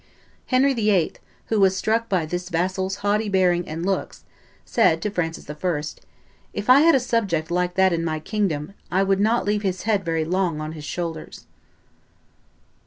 Henry 0.47 0.73
VIII., 0.73 1.13
who 1.49 1.59
was 1.59 1.77
struck 1.77 2.09
by 2.09 2.25
this 2.25 2.49
vassal's 2.49 2.95
haughty 3.05 3.29
bearing 3.29 3.67
and 3.69 3.85
looks, 3.85 4.23
said 4.65 4.99
to 5.03 5.11
Francis 5.11 5.47
I., 5.47 5.55
"If 6.53 6.71
I 6.71 6.79
had 6.79 6.95
a 6.95 6.99
subject 6.99 7.51
like 7.51 7.75
that 7.75 7.93
in 7.93 8.03
my 8.03 8.19
kingdom, 8.19 8.73
I 8.89 9.03
would 9.03 9.19
not 9.19 9.45
leave 9.45 9.61
his 9.61 9.83
head 9.83 10.03
very 10.03 10.25
long 10.25 10.59
on 10.59 10.71
his 10.71 10.85
shoulders." 10.85 11.45